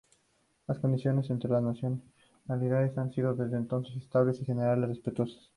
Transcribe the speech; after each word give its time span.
Las 0.65 0.79
condiciones 0.79 1.29
entre 1.29 1.51
las 1.51 1.61
nacionalidades 1.61 2.97
han 2.97 3.11
sido 3.11 3.35
desde 3.35 3.57
entonces 3.57 3.95
estables 3.97 4.39
y 4.39 4.39
en 4.41 4.45
general 4.47 4.87
respetuosas. 4.87 5.47